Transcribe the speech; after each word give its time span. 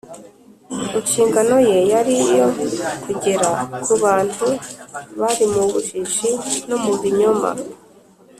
inshingano 0.99 1.55
ye 1.69 1.77
yari 1.91 2.13
iyo 2.31 2.47
kugera 3.03 3.49
ku 3.83 3.93
bantu 4.03 4.47
bari 5.19 5.45
mu 5.53 5.63
bujiji 5.71 6.29
no 6.67 6.77
mu 6.83 6.93
binyoma 7.01 7.49